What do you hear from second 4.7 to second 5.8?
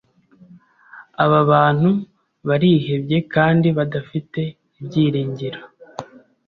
ibyiringiro.